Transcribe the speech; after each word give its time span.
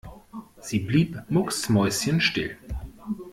Sie 0.59 0.79
blieb 0.79 1.21
mucksmäuschenstill. 1.29 2.57